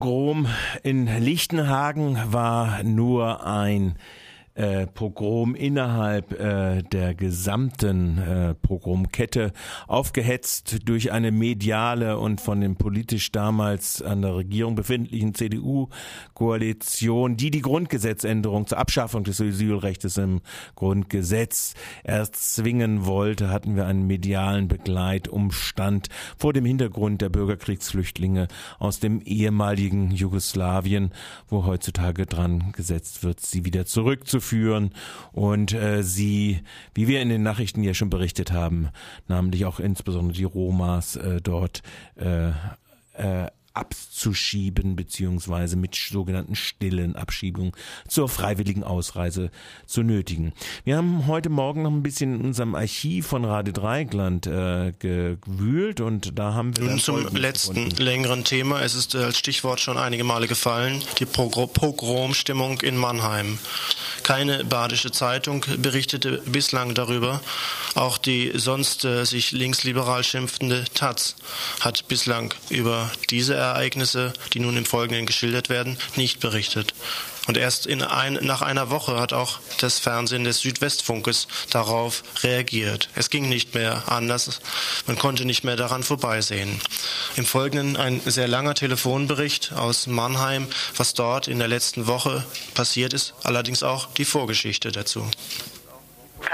Pogrom 0.00 0.46
in 0.84 1.06
Lichtenhagen 1.06 2.32
war 2.32 2.84
nur 2.84 3.44
ein 3.44 3.96
äh, 4.58 4.88
Pogrom 4.88 5.54
innerhalb 5.54 6.32
äh, 6.32 6.82
der 6.82 7.14
gesamten 7.14 8.18
äh, 8.18 8.54
Pogromkette 8.54 9.52
aufgehetzt 9.86 10.78
durch 10.84 11.12
eine 11.12 11.30
mediale 11.30 12.18
und 12.18 12.40
von 12.40 12.60
dem 12.60 12.74
politisch 12.74 13.30
damals 13.30 14.02
an 14.02 14.22
der 14.22 14.34
Regierung 14.34 14.74
befindlichen 14.74 15.34
CDU-Koalition, 15.34 17.36
die 17.36 17.52
die 17.52 17.62
Grundgesetzänderung 17.62 18.66
zur 18.66 18.78
Abschaffung 18.78 19.22
des 19.22 19.40
Asylrechts 19.40 20.16
im 20.16 20.40
Grundgesetz 20.74 21.74
erst 22.02 22.54
zwingen 22.54 23.06
wollte, 23.06 23.50
hatten 23.50 23.76
wir 23.76 23.86
einen 23.86 24.08
medialen 24.08 24.66
Begleitumstand 24.66 26.08
vor 26.36 26.52
dem 26.52 26.64
Hintergrund 26.64 27.22
der 27.22 27.28
Bürgerkriegsflüchtlinge 27.28 28.48
aus 28.80 28.98
dem 28.98 29.20
ehemaligen 29.20 30.10
Jugoslawien, 30.10 31.12
wo 31.46 31.64
heutzutage 31.64 32.26
dran 32.26 32.72
gesetzt 32.72 33.22
wird, 33.22 33.38
sie 33.38 33.64
wieder 33.64 33.86
zurückzuführen 33.86 34.47
führen. 34.48 34.90
Und 35.32 35.72
äh, 35.72 36.02
sie, 36.02 36.60
wie 36.94 37.08
wir 37.08 37.22
in 37.22 37.28
den 37.28 37.42
Nachrichten 37.42 37.82
ja 37.82 37.94
schon 37.94 38.10
berichtet 38.10 38.52
haben, 38.52 38.88
namentlich 39.28 39.64
auch 39.66 39.80
insbesondere 39.80 40.36
die 40.36 40.44
Romas 40.44 41.16
äh, 41.16 41.40
dort 41.40 41.82
äh, 42.16 42.48
äh, 43.14 43.50
abzuschieben 43.78 44.96
beziehungsweise 44.96 45.76
mit 45.76 45.94
sogenannten 45.94 46.56
stillen 46.56 47.16
Abschiebungen 47.16 47.72
zur 48.08 48.28
freiwilligen 48.28 48.84
Ausreise 48.84 49.50
zu 49.86 50.02
nötigen. 50.02 50.52
Wir 50.84 50.96
haben 50.96 51.26
heute 51.26 51.48
Morgen 51.48 51.82
noch 51.82 51.90
ein 51.90 52.02
bisschen 52.02 52.40
in 52.40 52.46
unserem 52.46 52.74
Archiv 52.74 53.26
von 53.26 53.44
Radio 53.44 53.72
Dreigland 53.72 54.46
äh, 54.46 54.92
gewühlt 54.98 56.00
und 56.00 56.38
da 56.38 56.54
haben 56.54 56.76
wir 56.76 56.84
Nun 56.90 56.98
zum 56.98 57.36
letzten 57.36 57.74
gefunden. 57.74 58.02
längeren 58.02 58.44
Thema. 58.44 58.82
Es 58.82 58.94
ist 58.94 59.14
als 59.14 59.38
Stichwort 59.38 59.80
schon 59.80 59.96
einige 59.98 60.24
Male 60.24 60.48
gefallen, 60.48 61.02
die 61.18 61.26
Pogromstimmung 61.26 62.80
in 62.80 62.96
Mannheim. 62.96 63.58
Keine 64.22 64.64
badische 64.64 65.10
Zeitung 65.10 65.64
berichtete 65.78 66.42
bislang 66.46 66.94
darüber. 66.94 67.40
Auch 67.94 68.18
die 68.18 68.52
sonst 68.54 69.04
äh, 69.04 69.24
sich 69.24 69.52
linksliberal 69.52 70.24
schimpfende 70.24 70.84
Taz 70.94 71.36
hat 71.80 72.08
bislang 72.08 72.52
über 72.70 73.10
diese 73.30 73.54
Ereignisse, 73.68 74.32
die 74.52 74.60
nun 74.60 74.76
im 74.76 74.84
Folgenden 74.84 75.26
geschildert 75.26 75.68
werden, 75.68 75.98
nicht 76.16 76.40
berichtet. 76.40 76.94
Und 77.48 77.56
erst 77.56 77.86
in 77.86 78.02
ein, 78.02 78.34
nach 78.42 78.60
einer 78.60 78.90
Woche 78.90 79.18
hat 79.18 79.32
auch 79.32 79.60
das 79.78 79.98
Fernsehen 79.98 80.44
des 80.44 80.60
Südwestfunkes 80.60 81.48
darauf 81.70 82.22
reagiert. 82.42 83.08
Es 83.14 83.30
ging 83.30 83.48
nicht 83.48 83.74
mehr 83.74 84.02
anders. 84.12 84.60
Man 85.06 85.18
konnte 85.18 85.46
nicht 85.46 85.64
mehr 85.64 85.76
daran 85.76 86.02
vorbeisehen. 86.02 86.78
Im 87.36 87.46
Folgenden 87.46 87.96
ein 87.96 88.20
sehr 88.26 88.48
langer 88.48 88.74
Telefonbericht 88.74 89.72
aus 89.72 90.06
Mannheim, 90.06 90.68
was 90.94 91.14
dort 91.14 91.48
in 91.48 91.58
der 91.58 91.68
letzten 91.68 92.06
Woche 92.06 92.44
passiert 92.74 93.14
ist, 93.14 93.32
allerdings 93.44 93.82
auch 93.82 94.08
die 94.12 94.26
Vorgeschichte 94.26 94.92
dazu 94.92 95.26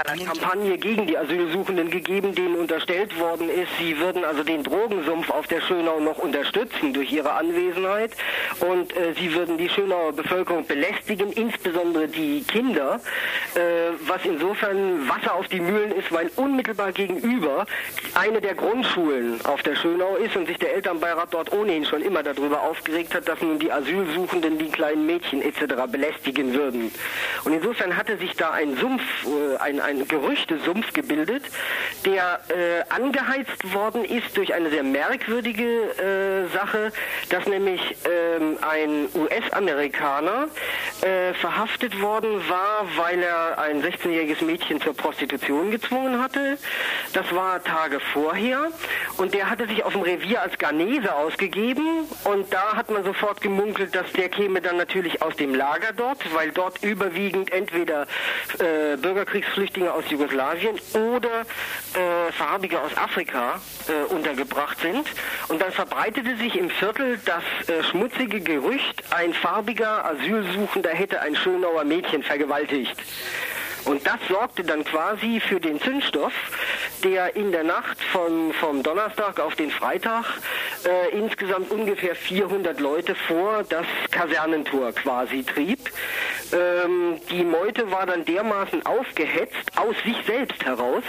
eine 0.03 0.25
Kampagne 0.25 0.77
gegen 0.77 1.07
die 1.07 1.17
Asylsuchenden 1.17 1.89
gegeben, 1.89 2.35
denen 2.35 2.55
unterstellt 2.55 3.17
worden 3.19 3.49
ist, 3.49 3.69
sie 3.79 3.97
würden 3.97 4.23
also 4.25 4.43
den 4.43 4.63
Drogensumpf 4.63 5.29
auf 5.29 5.47
der 5.47 5.61
Schönau 5.61 5.99
noch 5.99 6.17
unterstützen 6.17 6.93
durch 6.93 7.11
ihre 7.11 7.31
Anwesenheit 7.31 8.11
und 8.59 8.95
äh, 8.95 9.13
sie 9.17 9.33
würden 9.33 9.57
die 9.57 9.69
Schönauer 9.69 10.13
Bevölkerung 10.13 10.65
belästigen, 10.65 11.31
insbesondere 11.31 12.07
die 12.07 12.43
Kinder, 12.43 12.99
äh, 13.55 13.59
was 14.07 14.23
insofern 14.25 15.07
Wasser 15.07 15.33
auf 15.33 15.47
die 15.47 15.61
Mühlen 15.61 15.91
ist, 15.91 16.11
weil 16.11 16.29
unmittelbar 16.35 16.91
gegenüber 16.91 17.65
eine 18.13 18.41
der 18.41 18.55
Grundschulen 18.55 19.43
auf 19.45 19.63
der 19.63 19.75
Schönau 19.75 20.15
ist 20.17 20.35
und 20.35 20.47
sich 20.47 20.57
der 20.57 20.75
Elternbeirat 20.75 21.33
dort 21.33 21.53
ohnehin 21.53 21.85
schon 21.85 22.01
immer 22.01 22.23
darüber 22.23 22.61
aufgeregt 22.61 23.13
hat, 23.15 23.27
dass 23.27 23.41
nun 23.41 23.59
die 23.59 23.71
Asylsuchenden 23.71 24.57
die 24.57 24.69
kleinen 24.69 25.05
Mädchen 25.05 25.41
etc. 25.41 25.89
belästigen 25.89 26.53
würden. 26.53 26.91
Und 27.43 27.53
insofern 27.53 27.95
hatte 27.95 28.17
sich 28.17 28.35
da 28.35 28.51
ein 28.51 28.75
Sumpf, 28.77 29.01
äh, 29.25 29.57
ein, 29.57 29.79
ein 29.85 30.07
Gerüchtesumpf 30.07 30.91
gebildet, 30.93 31.43
der 32.03 32.41
äh, 32.49 32.93
angeheizt 32.93 33.73
worden 33.73 34.03
ist 34.03 34.35
durch 34.35 34.53
eine 34.53 34.69
sehr 34.69 34.83
merkwürdige 34.83 35.63
äh, 35.63 36.53
Sache, 36.53 36.91
dass 37.29 37.45
nämlich 37.45 37.81
ähm, 38.05 38.57
ein 38.61 39.07
US-Amerikaner 39.13 40.47
äh, 41.01 41.33
verhaftet 41.35 42.01
worden 42.01 42.41
war, 42.49 42.85
weil 42.97 43.21
er 43.21 43.59
ein 43.59 43.83
16-jähriges 43.83 44.43
Mädchen 44.43 44.81
zur 44.81 44.95
Prostitution 44.95 45.71
gezwungen 45.71 46.21
hatte. 46.21 46.57
Das 47.13 47.33
war 47.33 47.63
Tage 47.63 47.99
vorher 47.99 48.71
und 49.17 49.33
der 49.33 49.49
hatte 49.49 49.67
sich 49.67 49.83
auf 49.83 49.93
dem 49.93 50.01
Revier 50.01 50.41
als 50.41 50.57
Ghanese 50.57 51.15
ausgegeben 51.15 52.05
und 52.23 52.51
da 52.51 52.75
hat 52.75 52.89
man 52.89 53.03
sofort 53.03 53.41
gemunkelt, 53.41 53.95
dass 53.95 54.11
der 54.13 54.29
käme 54.29 54.61
dann 54.61 54.77
natürlich 54.77 55.21
aus 55.21 55.35
dem 55.35 55.53
Lager 55.53 55.93
dort, 55.95 56.33
weil 56.33 56.51
dort 56.51 56.83
überwiegend 56.83 57.51
entweder 57.51 58.07
äh, 58.59 58.97
Bürgerkriegsflüchtlinge 58.97 59.74
Flüchtlinge 59.75 59.93
aus 59.93 60.03
Jugoslawien 60.09 60.79
oder 60.93 61.41
äh, 61.41 62.31
Farbige 62.31 62.79
aus 62.79 62.95
Afrika 62.95 63.59
äh, 63.87 64.13
untergebracht 64.13 64.79
sind. 64.79 65.05
Und 65.49 65.61
dann 65.61 65.71
verbreitete 65.71 66.37
sich 66.37 66.55
im 66.55 66.69
Viertel 66.69 67.19
das 67.25 67.43
äh, 67.67 67.83
schmutzige 67.83 68.39
Gerücht, 68.39 69.03
ein 69.11 69.33
farbiger 69.33 70.05
Asylsuchender 70.05 70.91
hätte 70.91 71.21
ein 71.21 71.35
Schönauer 71.35 71.83
Mädchen 71.83 72.23
vergewaltigt. 72.23 72.95
Und 73.85 74.07
das 74.07 74.17
sorgte 74.29 74.63
dann 74.63 74.83
quasi 74.83 75.39
für 75.39 75.59
den 75.59 75.79
Zündstoff, 75.79 76.33
der 77.03 77.35
in 77.35 77.51
der 77.51 77.63
Nacht 77.63 78.01
vom, 78.11 78.51
vom 78.53 78.81
Donnerstag 78.81 79.39
auf 79.39 79.55
den 79.55 79.69
Freitag 79.69 80.25
äh, 80.85 81.17
insgesamt 81.17 81.71
ungefähr 81.71 82.15
400 82.15 82.79
Leute 82.79 83.15
vor 83.15 83.63
das 83.67 83.85
Kasernentor 84.11 84.91
quasi 84.93 85.43
trieb. 85.43 85.79
Ähm, 86.53 87.19
die 87.29 87.43
Meute 87.43 87.89
war 87.91 88.05
dann 88.05 88.23
dermaßen 88.25 88.85
aufgehetzt 88.85 89.71
aus 89.75 89.95
sich 90.05 90.17
selbst 90.25 90.63
heraus, 90.63 91.03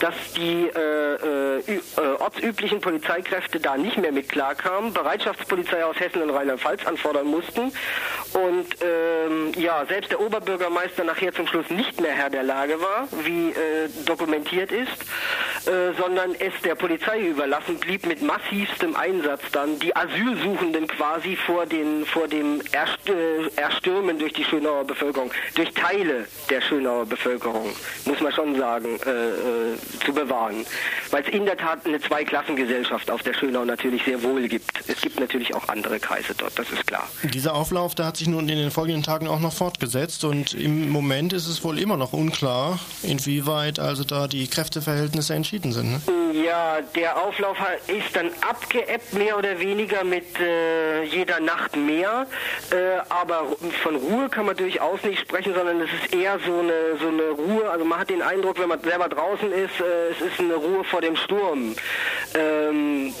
dass 0.00 0.14
die 0.36 0.68
äh, 0.68 1.14
äh, 1.14 1.58
äh, 1.58 1.80
ortsüblichen 2.18 2.80
Polizeikräfte 2.80 3.58
da 3.58 3.76
nicht 3.76 3.96
mehr 3.98 4.12
mit 4.12 4.28
klarkamen, 4.28 4.92
Bereitschaftspolizei 4.92 5.84
aus 5.84 5.98
Hessen 5.98 6.22
und 6.22 6.30
Rheinland-Pfalz 6.30 6.86
anfordern 6.86 7.26
mussten 7.26 7.72
und 8.34 8.66
ähm, 8.82 9.31
ja, 9.56 9.84
selbst 9.86 10.10
der 10.10 10.20
Oberbürgermeister 10.20 11.04
nachher 11.04 11.32
zum 11.32 11.46
Schluss 11.46 11.68
nicht 11.70 12.00
mehr 12.00 12.12
Herr 12.12 12.30
der 12.30 12.42
Lage 12.42 12.80
war, 12.80 13.08
wie 13.24 13.50
äh, 13.50 13.88
dokumentiert 14.06 14.72
ist, 14.72 14.88
äh, 15.66 15.92
sondern 16.00 16.34
es 16.38 16.52
der 16.64 16.74
Polizei 16.74 17.20
überlassen 17.20 17.78
blieb 17.78 18.06
mit 18.06 18.22
massivstem 18.22 18.96
Einsatz 18.96 19.42
dann 19.52 19.78
die 19.78 19.94
Asylsuchenden 19.94 20.86
quasi 20.88 21.36
vor, 21.36 21.66
den, 21.66 22.04
vor 22.06 22.28
dem 22.28 22.60
Erst, 22.72 23.08
äh, 23.08 23.60
Erstürmen 23.60 24.18
durch 24.18 24.32
die 24.32 24.44
Schönauer 24.44 24.84
Bevölkerung, 24.84 25.30
durch 25.54 25.72
Teile 25.74 26.26
der 26.50 26.60
Schönauer 26.60 27.06
Bevölkerung, 27.06 27.70
muss 28.04 28.20
man 28.20 28.32
schon 28.32 28.56
sagen, 28.56 28.98
äh, 29.06 29.10
äh, 29.10 30.04
zu 30.04 30.12
bewahren. 30.12 30.64
Weil 31.10 31.22
es 31.22 31.28
in 31.28 31.44
der 31.44 31.56
Tat 31.56 31.86
eine 31.86 32.00
Zweiklassengesellschaft 32.00 33.10
auf 33.10 33.22
der 33.22 33.34
Schönau 33.34 33.64
natürlich 33.64 34.04
sehr 34.04 34.22
wohl 34.22 34.48
gibt. 34.48 34.82
Es 34.88 35.00
gibt 35.00 35.20
natürlich 35.20 35.54
auch 35.54 35.68
andere 35.68 36.00
Kreise 36.00 36.34
dort, 36.36 36.58
das 36.58 36.70
ist 36.70 36.86
klar. 36.86 37.08
Dieser 37.22 37.54
Auflauf, 37.54 37.94
der 37.94 38.06
hat 38.06 38.16
sich 38.16 38.28
nun 38.28 38.48
in 38.48 38.58
den 38.58 38.70
folgenden 38.70 39.02
Tagen 39.02 39.28
auch 39.28 39.40
noch 39.42 39.52
fortgesetzt 39.52 40.24
und 40.24 40.54
im 40.54 40.88
Moment 40.88 41.32
ist 41.32 41.46
es 41.46 41.62
wohl 41.64 41.78
immer 41.78 41.96
noch 41.96 42.12
unklar, 42.12 42.78
inwieweit 43.02 43.78
also 43.78 44.04
da 44.04 44.28
die 44.28 44.46
Kräfteverhältnisse 44.46 45.34
entschieden 45.34 45.72
sind. 45.72 45.92
Ne? 45.92 46.21
Ja, 46.32 46.80
der 46.96 47.20
Auflauf 47.22 47.58
ist 47.88 48.16
dann 48.16 48.30
abgeebbt, 48.40 49.12
mehr 49.12 49.36
oder 49.36 49.60
weniger 49.60 50.02
mit 50.02 50.40
äh, 50.40 51.02
jeder 51.04 51.40
Nacht 51.40 51.76
mehr. 51.76 52.26
Äh, 52.70 53.00
aber 53.10 53.48
von 53.82 53.96
Ruhe 53.96 54.30
kann 54.30 54.46
man 54.46 54.56
durchaus 54.56 55.02
nicht 55.02 55.20
sprechen, 55.20 55.52
sondern 55.54 55.82
es 55.82 55.90
ist 55.92 56.14
eher 56.14 56.38
so 56.38 56.58
eine, 56.58 56.96
so 56.98 57.08
eine 57.08 57.30
Ruhe. 57.30 57.68
Also 57.70 57.84
man 57.84 57.98
hat 57.98 58.08
den 58.08 58.22
Eindruck, 58.22 58.58
wenn 58.58 58.68
man 58.68 58.80
selber 58.80 59.10
draußen 59.10 59.52
ist, 59.52 59.78
äh, 59.80 60.10
es 60.12 60.20
ist 60.22 60.40
eine 60.40 60.54
Ruhe 60.54 60.84
vor 60.84 61.02
dem 61.02 61.16
Sturm. 61.16 61.74
Ähm, 62.34 63.12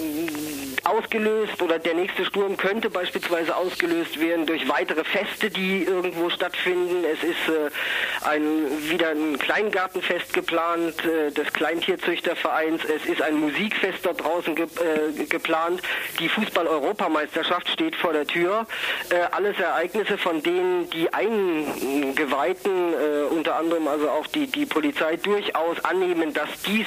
ausgelöst 0.84 1.60
oder 1.62 1.78
der 1.78 1.94
nächste 1.94 2.24
Sturm 2.24 2.56
könnte 2.56 2.90
beispielsweise 2.90 3.54
ausgelöst 3.56 4.18
werden 4.20 4.46
durch 4.46 4.68
weitere 4.68 5.04
Feste, 5.04 5.50
die 5.50 5.84
irgendwo 5.84 6.30
stattfinden. 6.30 7.04
Es 7.04 7.22
ist 7.22 7.48
äh, 7.48 8.28
ein, 8.28 8.42
wieder 8.90 9.10
ein 9.10 9.38
Kleingartenfest 9.38 10.32
geplant 10.32 10.94
äh, 11.04 11.30
des 11.30 11.52
Kleintierzüchtervereins. 11.52 12.82
Es 12.84 13.01
ist 13.06 13.22
ein 13.22 13.36
Musikfest 13.40 14.04
dort 14.04 14.22
draußen 14.22 14.54
ge 14.54 14.66
äh, 14.66 15.24
geplant. 15.24 15.82
Die 16.18 16.28
Fußball-Europameisterschaft 16.28 17.68
steht 17.68 17.96
vor 17.96 18.12
der 18.12 18.26
Tür. 18.26 18.66
Äh, 19.10 19.16
alles 19.32 19.58
Ereignisse, 19.58 20.18
von 20.18 20.42
denen 20.42 20.90
die 20.90 21.12
Eingeweihten, 21.12 22.92
äh, 22.92 23.22
unter 23.30 23.56
anderem 23.56 23.88
also 23.88 24.10
auch 24.10 24.26
die, 24.26 24.46
die 24.46 24.66
Polizei, 24.66 25.16
durchaus 25.16 25.84
annehmen, 25.84 26.32
dass 26.32 26.48
dies 26.66 26.86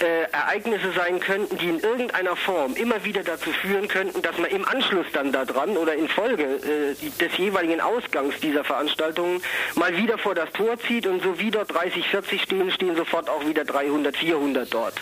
äh, 0.00 0.30
Ereignisse 0.32 0.92
sein 0.92 1.20
könnten, 1.20 1.58
die 1.58 1.68
in 1.68 1.80
irgendeiner 1.80 2.36
Form 2.36 2.74
immer 2.74 3.04
wieder 3.04 3.22
dazu 3.22 3.50
führen 3.50 3.88
könnten, 3.88 4.22
dass 4.22 4.36
man 4.38 4.50
im 4.50 4.66
Anschluss 4.66 5.06
dann 5.12 5.32
daran 5.32 5.76
oder 5.76 5.94
in 5.94 6.08
Folge 6.08 6.44
äh, 6.44 6.94
des 7.20 7.36
jeweiligen 7.36 7.80
Ausgangs 7.80 8.38
dieser 8.40 8.64
Veranstaltungen 8.64 9.42
mal 9.74 9.96
wieder 9.96 10.18
vor 10.18 10.34
das 10.34 10.50
Tor 10.52 10.78
zieht 10.78 11.06
und 11.06 11.22
so 11.22 11.38
wieder 11.38 11.64
30, 11.64 12.08
40 12.08 12.42
stehen, 12.42 12.70
stehen 12.70 12.96
sofort 12.96 13.28
auch 13.28 13.44
wieder 13.46 13.64
300, 13.64 14.16
400 14.16 14.72
dort. 14.72 14.94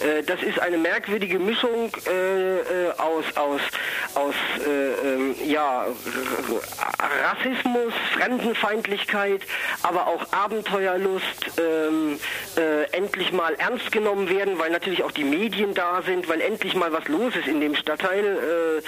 Äh, 0.00 0.22
das 0.22 0.42
ist 0.42 0.58
eine 0.58 0.78
merkwürdige 0.78 1.38
Mischung 1.38 1.90
äh, 2.06 2.58
äh 2.58 2.90
aus, 2.98 3.24
aus, 3.36 3.60
aus 4.14 4.34
äh, 4.66 5.08
ähm, 5.08 5.34
ja, 5.46 5.86
Rassismus, 7.22 7.92
Fremdenfeindlichkeit, 8.14 9.42
aber 9.82 10.06
auch 10.06 10.32
Abenteuerlust, 10.32 11.58
ähm, 11.58 12.18
äh, 12.56 12.84
endlich 12.92 13.32
mal 13.32 13.54
ernst 13.54 13.92
genommen 13.92 14.28
werden, 14.28 14.58
weil 14.58 14.70
natürlich 14.70 15.02
auch 15.02 15.12
die 15.12 15.24
Medien 15.24 15.74
da 15.74 16.02
sind, 16.02 16.28
weil 16.28 16.40
endlich 16.40 16.74
mal 16.74 16.92
was 16.92 17.06
los 17.08 17.34
ist 17.36 17.46
in 17.46 17.60
dem 17.60 17.74
Stadtteil, 17.74 18.82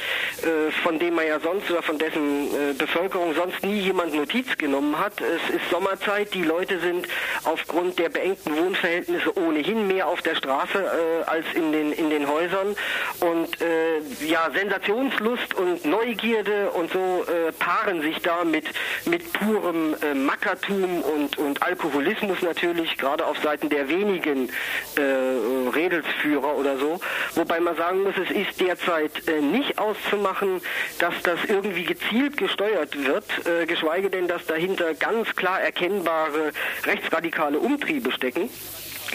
äh, 0.47 0.71
von 0.83 0.99
dem 0.99 1.15
man 1.15 1.27
ja 1.27 1.41
sonst 1.41 1.71
oder 1.71 1.83
von 1.83 1.99
dessen 1.99 2.49
Bevölkerung 2.79 3.35
sonst 3.35 3.63
nie 3.65 3.81
jemand 3.81 4.15
Notiz 4.15 4.57
genommen 4.59 4.99
hat. 4.99 5.15
Es 5.21 5.55
ist 5.55 5.71
Sommerzeit, 5.71 6.33
die 6.35 6.43
Leute 6.43 6.79
sind 6.81 7.07
aufgrund 7.45 7.99
der 7.99 8.09
beengten 8.09 8.57
Wohnverhältnisse 8.57 9.37
ohnehin 9.39 9.87
mehr 9.87 10.07
auf 10.07 10.23
der 10.23 10.35
Straße 10.35 10.85
äh, 10.97 11.23
als 11.27 11.45
in 11.55 11.73
den, 11.73 11.93
in 11.93 12.11
den 12.11 12.29
Häusern 12.29 12.75
und 13.21 13.61
äh, 13.61 13.99
ja, 14.27 14.51
Sensationslust 14.53 15.55
und 15.55 15.85
Neugierde 15.85 16.71
und 16.71 16.93
so 16.93 17.25
paaren 17.59 18.03
sich 18.03 18.19
da 18.21 18.45
mit, 18.45 18.67
mit 19.05 19.33
purem 19.33 19.95
Mackertum 20.25 21.03
und, 21.03 21.39
und 21.39 21.63
Alkoholismus 21.63 22.43
natürlich, 22.43 22.97
gerade 22.97 23.27
auf 23.27 23.39
Seiten 23.39 23.69
der 23.69 23.89
wenigen 23.89 24.49
äh, 24.97 25.69
Redelsführer 25.75 26.57
oder 26.57 26.79
so. 26.79 27.01
Wobei 27.35 27.61
man 27.61 27.77
sagen 27.77 28.03
muss, 28.03 28.15
es 28.17 28.31
ist 28.31 28.61
derzeit 28.61 29.29
äh, 29.29 29.41
nicht 29.41 29.79
auszumachen, 29.79 30.61
dass 30.99 31.15
das 31.23 31.39
irgendwie 31.49 31.85
gezielt 31.85 32.37
gesteuert 32.37 33.05
wird, 33.05 33.25
äh, 33.47 33.67
geschweige 33.67 34.11
denn, 34.11 34.29
dass 34.29 34.47
dahinter 34.47 34.95
ganz 34.95 35.35
klar 35.37 35.61
erkennbare 35.61 36.53
rechtsradikale 36.85 37.59
Umtriebe 37.59 38.13
stecken 38.13 38.49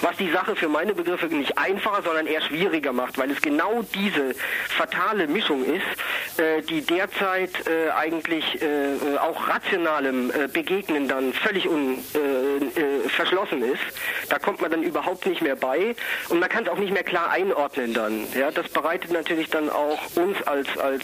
was 0.02 0.16
die 0.18 0.32
Sache 0.32 0.56
für 0.56 0.70
meine 0.70 0.94
Begriffe 0.94 1.28
nicht 1.28 1.58
einfacher, 1.58 2.02
sondern 2.04 2.28
eher 2.28 2.42
schwieriger 2.42 2.94
macht, 2.94 3.18
weil 3.18 3.32
es 3.32 3.42
genau 3.42 3.84
diese 3.94 4.34
fatale 4.70 5.28
Mischung 5.28 5.64
ist, 5.66 6.40
äh, 6.40 6.62
die 6.62 6.82
derzeit 6.82 7.52
äh, 7.68 7.92
eigentlich 7.92 8.62
äh, 8.62 9.18
auch 9.18 9.48
rationalem 9.48 10.32
äh, 10.32 10.48
Begegnen 10.48 11.08
dann 11.08 11.34
völlig 11.34 11.68
un, 11.68 11.98
äh, 12.16 12.80
äh, 12.80 13.01
verschlossen 13.10 13.64
ist. 13.64 13.82
Da 14.30 14.40
kommt 14.40 14.62
man 14.62 14.72
dann 14.72 14.84
überhaupt 14.84 15.26
nicht 15.26 15.42
mehr 15.42 15.56
bei 15.56 15.96
und 16.30 16.40
man 16.40 16.50
kann 16.50 16.64
es 16.64 16.70
auch 16.70 16.78
nicht 16.78 16.94
mehr 16.94 17.04
klar 17.04 17.30
einordnen 17.32 17.94
dann. 17.94 18.28
Ja, 18.38 18.52
das 18.52 18.70
bereitet 18.70 19.12
natürlich 19.12 19.50
dann 19.50 19.70
auch 19.70 20.00
uns 20.16 20.42
als 20.44 20.68
als 20.78 21.04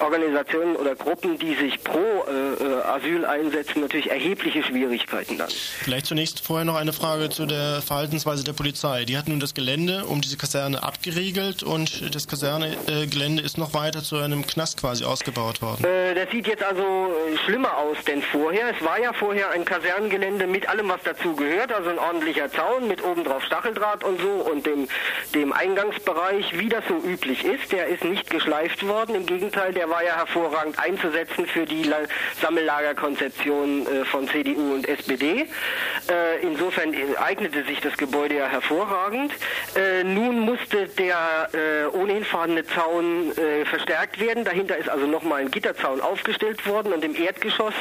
Organisationen 0.00 0.76
oder 0.76 0.94
Gruppen, 0.94 1.38
die 1.38 1.54
sich 1.54 1.82
pro 1.82 2.24
Asyl 2.84 3.24
einsetzen, 3.24 3.80
natürlich 3.80 4.10
erhebliche 4.10 4.62
Schwierigkeiten 4.62 5.38
dann. 5.38 5.48
Vielleicht 5.50 6.06
zunächst 6.06 6.44
vorher 6.44 6.64
noch 6.64 6.76
eine 6.76 6.92
Frage 6.92 7.30
zu 7.30 7.46
der 7.46 7.82
Verhaltensweise 7.82 8.44
der 8.44 8.52
Polizei. 8.52 9.04
Die 9.04 9.16
hat 9.16 9.28
nun 9.28 9.40
das 9.40 9.54
Gelände 9.54 10.04
um 10.04 10.20
diese 10.20 10.36
Kaserne 10.36 10.82
abgeriegelt 10.82 11.62
und 11.62 12.14
das 12.14 12.28
Kasernegelände 12.28 13.42
ist 13.42 13.58
noch 13.58 13.74
weiter 13.74 14.02
zu 14.02 14.16
einem 14.16 14.46
Knast 14.46 14.80
quasi 14.80 15.04
ausgebaut 15.04 15.62
worden. 15.62 15.84
Äh, 15.84 16.14
das 16.14 16.30
sieht 16.30 16.46
jetzt 16.46 16.62
also 16.62 16.82
äh, 16.82 17.36
schlimmer 17.44 17.76
aus 17.76 17.96
denn 18.06 18.22
vorher. 18.22 18.74
Es 18.76 18.84
war 18.84 19.00
ja 19.00 19.12
vorher 19.12 19.50
ein 19.50 19.64
Kasernengelände 19.64 20.46
mit 20.46 20.68
allem, 20.68 20.88
was 20.88 21.01
dazu 21.02 21.34
gehört, 21.36 21.72
also 21.72 21.90
ein 21.90 21.98
ordentlicher 21.98 22.50
Zaun 22.50 22.88
mit 22.88 23.02
obendrauf 23.02 23.42
Stacheldraht 23.44 24.04
und 24.04 24.20
so 24.20 24.28
und 24.28 24.66
dem, 24.66 24.88
dem 25.34 25.52
Eingangsbereich, 25.52 26.58
wie 26.58 26.68
das 26.68 26.84
so 26.88 26.96
üblich 26.96 27.44
ist. 27.44 27.72
Der 27.72 27.86
ist 27.86 28.04
nicht 28.04 28.30
geschleift 28.30 28.86
worden. 28.86 29.14
Im 29.14 29.26
Gegenteil, 29.26 29.72
der 29.72 29.88
war 29.88 30.02
ja 30.02 30.16
hervorragend 30.16 30.78
einzusetzen 30.78 31.46
für 31.46 31.66
die 31.66 31.82
La 31.84 31.98
Sammellagerkonzeption 32.40 33.86
äh, 33.86 34.04
von 34.04 34.28
CDU 34.28 34.74
und 34.74 34.88
SPD. 34.88 35.46
Äh, 36.08 36.42
insofern 36.42 36.94
eignete 37.20 37.64
sich 37.64 37.80
das 37.80 37.96
Gebäude 37.96 38.36
ja 38.36 38.46
hervorragend. 38.46 39.32
Äh, 39.74 40.04
nun 40.04 40.40
musste 40.40 40.88
der 40.88 41.48
äh, 41.52 41.96
ohnehin 41.96 42.24
vorhandene 42.24 42.66
Zaun 42.66 43.36
äh, 43.36 43.64
verstärkt 43.64 44.20
werden. 44.20 44.44
Dahinter 44.44 44.76
ist 44.76 44.88
also 44.88 45.06
nochmal 45.06 45.42
ein 45.42 45.50
Gitterzaun 45.50 46.00
aufgestellt 46.00 46.66
worden 46.66 46.92
und 46.92 47.04
im 47.04 47.14
Erdgeschoss 47.14 47.74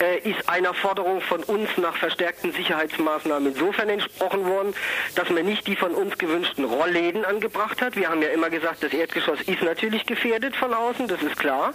äh, 0.00 0.18
ist 0.28 0.48
einer 0.48 0.74
Forderung 0.74 1.20
von 1.20 1.42
uns 1.44 1.68
nach 1.78 1.96
verstärkten 1.96 2.52
Sicherheitsmaßnahmen 2.52 3.52
insofern 3.52 3.88
entsprochen 3.88 4.44
worden, 4.46 4.74
dass 5.14 5.30
man 5.30 5.44
nicht 5.46 5.66
die 5.66 5.76
von 5.76 5.92
uns 5.94 6.18
gewünschten 6.18 6.64
Rollläden 6.64 7.24
angebracht 7.24 7.80
hat. 7.80 7.96
Wir 7.96 8.08
haben 8.08 8.20
ja 8.22 8.28
immer 8.28 8.50
gesagt, 8.50 8.82
das 8.82 8.92
Erdgeschoss 8.92 9.40
ist 9.42 9.62
natürlich 9.62 10.04
gefährdet 10.06 10.54
von 10.56 10.74
außen, 10.74 11.08
das 11.08 11.22
ist 11.22 11.38
klar, 11.38 11.72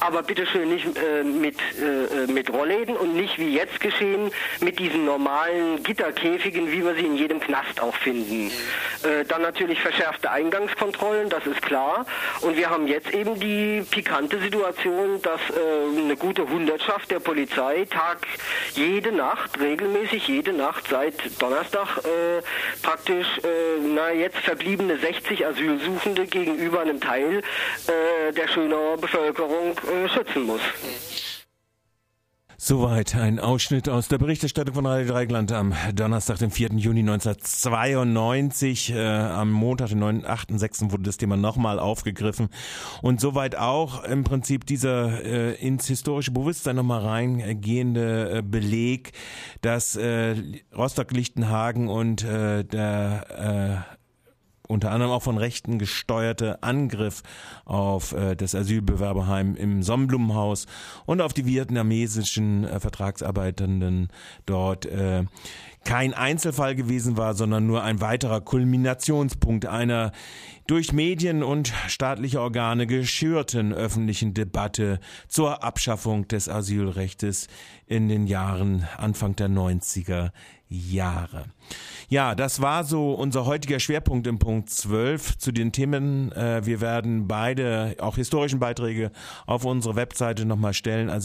aber 0.00 0.22
bitteschön 0.22 0.68
nicht 0.68 0.86
äh, 0.96 1.22
mit, 1.24 1.56
äh, 1.80 2.30
mit 2.30 2.52
Rollläden 2.52 2.96
und 2.96 3.14
nicht 3.14 3.38
wie 3.38 3.54
jetzt 3.54 3.80
geschehen 3.80 4.30
mit 4.60 4.78
diesen 4.78 5.04
normalen 5.04 5.82
Gitterkäfigen, 5.82 6.70
wie 6.70 6.84
wir 6.84 6.94
sie 6.94 7.06
in 7.06 7.16
jedem 7.16 7.40
Knast 7.40 7.80
auch 7.80 7.94
finden. 7.96 8.50
Äh, 9.02 9.24
dann 9.24 9.42
natürlich 9.42 9.80
verschärfte 9.80 10.30
Eingangskontrollen, 10.30 11.28
das 11.30 11.46
ist 11.46 11.62
klar. 11.62 12.06
Und 12.42 12.56
wir 12.56 12.70
haben 12.70 12.86
jetzt 12.86 13.12
eben 13.14 13.38
die 13.40 13.82
pikante 13.90 14.38
Situation, 14.40 15.22
dass 15.22 15.40
äh, 15.50 16.00
eine 16.00 16.16
gute 16.16 16.48
Hundertschaft 16.48 17.10
der 17.10 17.20
Polizei 17.20 17.61
Tag 17.90 18.26
jede 18.74 19.12
Nacht, 19.12 19.60
regelmäßig 19.60 20.26
jede 20.26 20.52
Nacht 20.52 20.88
seit 20.88 21.14
Donnerstag 21.40 21.98
äh, 21.98 22.42
praktisch, 22.82 23.26
äh, 23.38 23.80
na 23.94 24.10
jetzt 24.12 24.38
verbliebene 24.38 24.98
60 24.98 25.46
Asylsuchende 25.46 26.26
gegenüber 26.26 26.80
einem 26.80 27.00
Teil 27.00 27.38
äh, 27.86 28.32
der 28.32 28.48
Schönauer 28.48 28.96
Bevölkerung 28.96 29.76
äh, 29.78 30.08
schützen 30.08 30.42
muss. 30.42 30.60
Soweit 32.64 33.16
ein 33.16 33.40
Ausschnitt 33.40 33.88
aus 33.88 34.06
der 34.06 34.18
Berichterstattung 34.18 34.76
von 34.76 34.86
Radio 34.86 35.12
Dreigland 35.12 35.50
am 35.50 35.74
Donnerstag, 35.96 36.38
dem 36.38 36.52
4. 36.52 36.68
Juni 36.76 37.00
1992. 37.00 38.92
Äh, 38.92 39.04
am 39.04 39.50
Montag, 39.50 39.88
den 39.88 40.00
8.6. 40.00 40.92
wurde 40.92 41.02
das 41.02 41.16
Thema 41.16 41.36
nochmal 41.36 41.80
aufgegriffen. 41.80 42.50
Und 43.02 43.20
soweit 43.20 43.56
auch 43.56 44.04
im 44.04 44.22
Prinzip 44.22 44.64
dieser 44.64 45.24
äh, 45.24 45.54
ins 45.54 45.88
historische 45.88 46.30
Bewusstsein 46.30 46.76
nochmal 46.76 47.00
reingehende 47.00 48.30
äh, 48.30 48.42
Beleg, 48.42 49.10
dass 49.62 49.96
äh, 49.96 50.36
Rostock-Lichtenhagen 50.72 51.88
und 51.88 52.22
äh, 52.22 52.62
der 52.62 53.86
äh, 53.88 54.01
unter 54.72 54.90
anderem 54.90 55.12
auch 55.12 55.22
von 55.22 55.38
Rechten 55.38 55.78
gesteuerte 55.78 56.62
Angriff 56.62 57.22
auf 57.64 58.12
äh, 58.12 58.34
das 58.34 58.54
Asylbewerberheim 58.54 59.54
im 59.54 59.82
Sonnenblumenhaus 59.82 60.66
und 61.06 61.20
auf 61.20 61.32
die 61.32 61.46
vietnamesischen 61.46 62.64
äh, 62.64 62.80
Vertragsarbeitenden 62.80 64.08
dort 64.46 64.86
äh, 64.86 65.24
kein 65.84 66.14
Einzelfall 66.14 66.74
gewesen 66.74 67.16
war, 67.16 67.34
sondern 67.34 67.66
nur 67.66 67.82
ein 67.82 68.00
weiterer 68.00 68.40
Kulminationspunkt 68.40 69.66
einer 69.66 70.12
durch 70.66 70.92
Medien 70.92 71.42
und 71.42 71.72
staatliche 71.88 72.40
Organe 72.40 72.86
geschürten 72.86 73.72
öffentlichen 73.72 74.32
Debatte 74.32 75.00
zur 75.28 75.64
Abschaffung 75.64 76.28
des 76.28 76.48
Asylrechtes 76.48 77.48
in 77.86 78.08
den 78.08 78.26
Jahren 78.26 78.86
Anfang 78.96 79.34
der 79.34 79.48
90er 79.48 80.30
Jahre. 80.72 81.44
Ja, 82.08 82.34
das 82.34 82.60
war 82.60 82.84
so 82.84 83.12
unser 83.12 83.46
heutiger 83.46 83.80
Schwerpunkt 83.80 84.26
im 84.26 84.38
Punkt 84.38 84.68
12 84.70 85.38
zu 85.38 85.52
den 85.52 85.72
Themen. 85.72 86.32
Äh, 86.32 86.66
wir 86.66 86.80
werden 86.80 87.28
beide 87.28 87.96
auch 88.00 88.16
historischen 88.16 88.58
Beiträge 88.58 89.10
auf 89.46 89.64
unsere 89.64 89.96
Webseite 89.96 90.44
nochmal 90.44 90.74
stellen. 90.74 91.08
Also 91.08 91.20